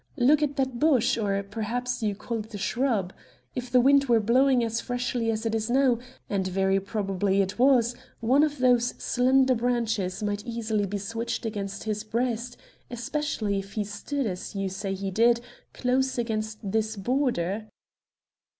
Look 0.17 0.41
at 0.41 0.55
that 0.55 0.79
bush, 0.79 1.15
or 1.15 1.43
perhaps 1.43 2.01
you 2.01 2.15
call 2.15 2.39
it 2.39 2.55
a 2.55 2.57
shrub. 2.57 3.13
If 3.53 3.69
the 3.69 3.79
wind 3.79 4.05
were 4.05 4.19
blowing 4.19 4.63
as 4.63 4.81
freshly 4.81 5.29
as 5.29 5.45
it 5.45 5.53
is 5.53 5.69
now, 5.69 5.99
and 6.27 6.47
very 6.47 6.79
probably 6.79 7.39
it 7.39 7.59
was, 7.59 7.95
one 8.19 8.41
of 8.43 8.57
those 8.57 8.95
slender 8.97 9.53
branches 9.53 10.23
might 10.23 10.43
easily 10.43 10.87
be 10.87 10.97
switched 10.97 11.45
against 11.45 11.83
his 11.83 12.03
breast, 12.03 12.57
especially 12.89 13.59
if 13.59 13.73
he 13.73 13.83
stood, 13.83 14.25
as 14.25 14.55
you 14.55 14.69
say 14.69 14.95
he 14.95 15.11
did, 15.11 15.39
close 15.71 16.17
against 16.17 16.57
this 16.63 16.95
border." 16.95 17.67